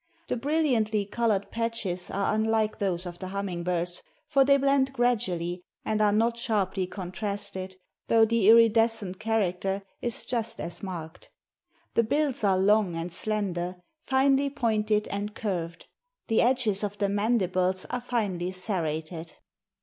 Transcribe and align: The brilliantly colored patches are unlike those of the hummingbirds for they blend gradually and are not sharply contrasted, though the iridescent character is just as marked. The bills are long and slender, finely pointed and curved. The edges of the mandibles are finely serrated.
The 0.29 0.35
brilliantly 0.35 1.05
colored 1.05 1.51
patches 1.51 2.09
are 2.09 2.33
unlike 2.33 2.79
those 2.79 3.05
of 3.05 3.19
the 3.19 3.27
hummingbirds 3.27 4.01
for 4.27 4.43
they 4.43 4.57
blend 4.57 4.93
gradually 4.93 5.63
and 5.85 6.01
are 6.01 6.11
not 6.11 6.37
sharply 6.37 6.87
contrasted, 6.87 7.75
though 8.07 8.25
the 8.25 8.49
iridescent 8.49 9.19
character 9.19 9.83
is 10.01 10.25
just 10.25 10.59
as 10.59 10.81
marked. 10.81 11.29
The 11.93 12.01
bills 12.03 12.43
are 12.43 12.57
long 12.57 12.95
and 12.95 13.11
slender, 13.11 13.75
finely 14.01 14.49
pointed 14.49 15.07
and 15.09 15.35
curved. 15.35 15.85
The 16.29 16.41
edges 16.41 16.83
of 16.83 16.97
the 16.97 17.07
mandibles 17.07 17.85
are 17.91 18.01
finely 18.01 18.53
serrated. 18.53 19.33